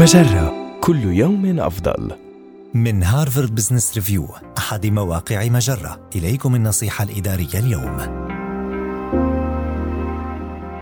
[0.00, 2.12] مجرة كل يوم أفضل.
[2.74, 4.26] من هارفارد بزنس ريفيو
[4.58, 7.96] أحد مواقع مجرة إليكم النصيحة الإدارية اليوم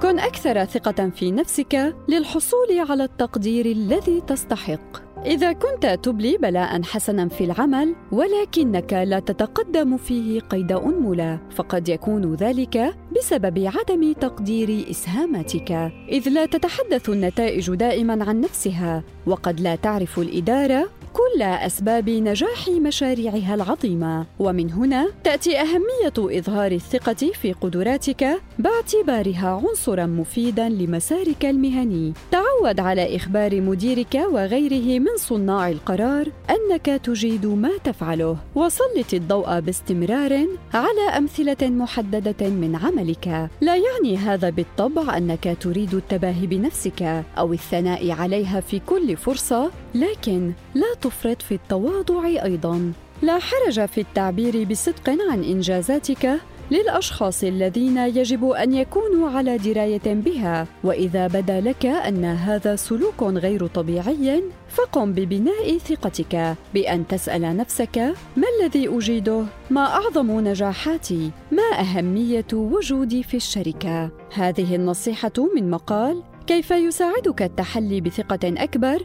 [0.02, 5.08] كن أكثر ثقة في نفسك للحصول على التقدير الذي تستحق.
[5.26, 12.34] إذا كنت تبلي بلاء حسنا في العمل ولكنك لا تتقدم فيه قيد أنملة فقد يكون
[12.34, 15.92] ذلك بسبب عدم تقدير إسهاماتك.
[16.08, 23.54] إذ لا تتحدث النتائج دائما عن نفسها وقد لا تعرف الإدارة كل أسباب نجاح مشاريعها
[23.54, 24.26] العظيمة.
[24.38, 32.12] ومن هنا تأتي أهمية إظهار الثقة في قدراتك باعتبارها عنصرا مفيدا لمسارك المهني.
[32.30, 38.36] تعود على إخبار مديرك وغيره من صناع القرار أنك تجيد ما تفعله.
[38.54, 43.48] وسلط الضوء باستمرار على أمثلة محددة من عملك.
[43.60, 50.52] لا يعني هذا بالطبع أنك تريد التباهي بنفسك أو الثناء عليها في كل فرصة لكن
[50.74, 52.92] لا تفرط في التواضع أيضا.
[53.22, 56.40] لا حرج في التعبير بصدق عن إنجازاتك
[56.70, 60.66] للأشخاص الذين يجب أن يكونوا على دراية بها.
[60.84, 67.98] وإذا بدا لك أن هذا سلوك غير طبيعي فقم ببناء ثقتك بأن تسأل نفسك
[68.36, 76.22] ما الذي أجيده؟ ما أعظم نجاحاتي؟ ما أهمية وجودي في الشركة؟ هذه النصيحة من مقال
[76.46, 79.04] كيف يساعدك التحلي بثقة أكبر؟